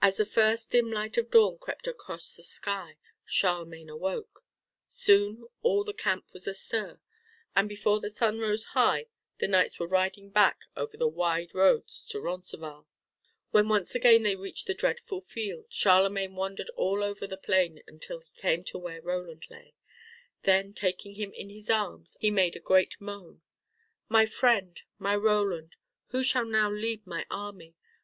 As 0.00 0.18
the 0.18 0.24
first 0.24 0.70
dim 0.70 0.88
light 0.88 1.16
of 1.18 1.32
dawn 1.32 1.58
crept 1.58 1.88
across 1.88 2.36
the 2.36 2.44
sky, 2.44 2.96
Charlemagne 3.24 3.90
awoke. 3.90 4.44
Soon 4.88 5.46
all 5.62 5.82
the 5.82 5.92
camp 5.92 6.26
was 6.32 6.46
astir, 6.46 7.00
and 7.56 7.68
before 7.68 7.98
the 7.98 8.08
sun 8.08 8.38
rose 8.38 8.66
high 8.66 9.06
the 9.38 9.48
knights 9.48 9.80
were 9.80 9.88
riding 9.88 10.30
back 10.30 10.66
over 10.76 10.96
the 10.96 11.08
wide 11.08 11.56
roads 11.56 12.04
to 12.10 12.20
Roncesvalles. 12.20 12.86
When 13.50 13.68
once 13.68 13.96
again 13.96 14.22
they 14.22 14.36
reached 14.36 14.68
the 14.68 14.74
dreadful 14.74 15.20
field, 15.20 15.66
Charlemagne 15.70 16.36
wandered 16.36 16.70
over 16.76 17.02
all 17.04 17.14
the 17.14 17.36
plain 17.36 17.82
until 17.88 18.20
he 18.20 18.30
came 18.40 18.64
where 18.74 19.02
Roland 19.02 19.48
lay. 19.50 19.74
Then 20.44 20.72
taking 20.72 21.14
him 21.16 21.32
in 21.32 21.50
his 21.50 21.68
arms 21.68 22.16
he 22.20 22.30
made 22.30 22.62
great 22.62 22.94
moan. 23.00 23.42
"My 24.08 24.24
friend, 24.24 24.80
my 25.00 25.16
Roland, 25.16 25.74
who 26.10 26.22
shall 26.22 26.44
now 26.44 26.70
lead 26.70 27.04
my 27.08 27.26
army? 27.28 27.74